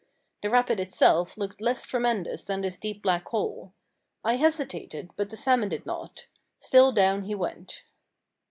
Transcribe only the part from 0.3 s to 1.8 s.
The rapid itself looked